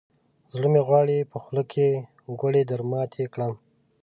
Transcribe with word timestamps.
زړه 0.53 0.67
مې 0.73 0.81
غواړي، 0.87 1.29
په 1.31 1.37
خوله 1.43 1.63
کې 1.71 1.87
ګوړې 2.39 2.61
درماتې 2.71 3.23
کړم. 3.33 3.53